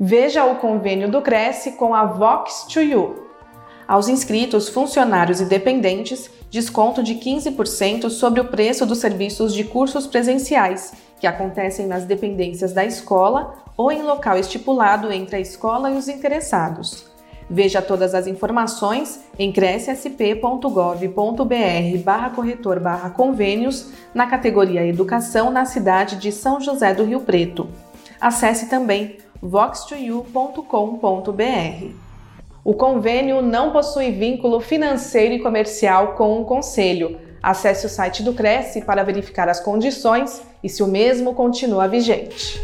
[0.00, 3.26] Veja o convênio do Cresce com a Vox to You.
[3.88, 10.06] Aos inscritos, funcionários e dependentes, desconto de 15% sobre o preço dos serviços de cursos
[10.06, 15.96] presenciais, que acontecem nas dependências da escola ou em local estipulado entre a escola e
[15.96, 17.06] os interessados.
[17.50, 26.16] Veja todas as informações em crescsp.gov.br barra corretor barra convênios na categoria Educação na cidade
[26.16, 27.68] de São José do Rio Preto.
[28.20, 32.08] Acesse também vox2u.com.br.
[32.64, 37.18] O convênio não possui vínculo financeiro e comercial com o Conselho.
[37.42, 42.60] Acesse o site do Cresce para verificar as condições e se o mesmo continua vigente.